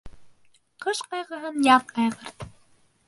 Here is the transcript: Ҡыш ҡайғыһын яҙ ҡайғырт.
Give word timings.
Ҡыш 0.85 1.01
ҡайғыһын 1.11 1.61
яҙ 1.67 1.85
ҡайғырт. 1.93 2.47